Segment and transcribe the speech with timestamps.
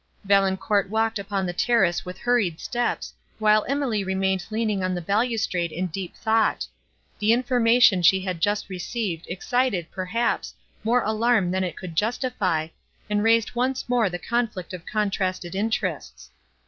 [0.25, 5.71] Valancourt walked upon the terrace with hurried steps, while Emily remained leaning on the balustrade
[5.71, 6.65] in deep thought.
[7.19, 12.69] The information she had just received excited, perhaps, more alarm than it could justify,
[13.11, 16.31] and raised once more the conflict of contrasted interests.